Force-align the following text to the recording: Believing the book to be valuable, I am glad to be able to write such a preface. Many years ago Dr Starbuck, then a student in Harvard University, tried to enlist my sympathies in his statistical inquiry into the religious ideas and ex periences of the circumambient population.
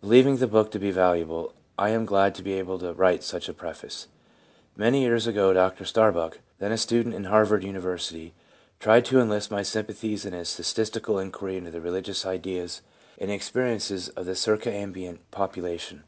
Believing 0.00 0.38
the 0.38 0.46
book 0.46 0.70
to 0.70 0.78
be 0.78 0.90
valuable, 0.90 1.52
I 1.78 1.90
am 1.90 2.06
glad 2.06 2.34
to 2.36 2.42
be 2.42 2.54
able 2.54 2.78
to 2.78 2.94
write 2.94 3.22
such 3.22 3.46
a 3.48 3.52
preface. 3.52 4.06
Many 4.74 5.02
years 5.02 5.26
ago 5.26 5.52
Dr 5.52 5.84
Starbuck, 5.84 6.38
then 6.58 6.72
a 6.72 6.78
student 6.78 7.14
in 7.14 7.24
Harvard 7.24 7.62
University, 7.62 8.32
tried 8.80 9.04
to 9.06 9.20
enlist 9.20 9.50
my 9.50 9.62
sympathies 9.62 10.24
in 10.24 10.32
his 10.32 10.48
statistical 10.48 11.18
inquiry 11.18 11.58
into 11.58 11.70
the 11.70 11.80
religious 11.82 12.24
ideas 12.24 12.80
and 13.18 13.30
ex 13.30 13.50
periences 13.50 14.08
of 14.16 14.24
the 14.24 14.34
circumambient 14.34 15.18
population. 15.30 16.04